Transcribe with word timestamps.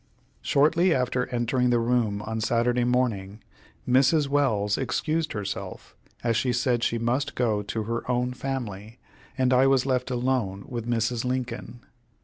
Shortly 0.41 0.95
after 0.95 1.27
entering 1.27 1.69
the 1.69 1.77
room 1.77 2.23
on 2.23 2.41
Saturday 2.41 2.83
morning, 2.85 3.43
Mrs. 3.87 4.27
Welles 4.29 4.75
excused 4.75 5.33
herself, 5.33 5.95
as 6.23 6.35
she 6.35 6.51
said 6.51 6.83
she 6.83 6.97
must 6.97 7.35
go 7.35 7.61
to 7.61 7.83
her 7.83 8.09
own 8.09 8.33
family, 8.33 8.97
and 9.37 9.53
I 9.53 9.67
was 9.67 9.85
left 9.85 10.09
alone 10.09 10.65
with 10.67 10.89
Mrs. 10.89 11.23
Lincoln. 11.23 11.81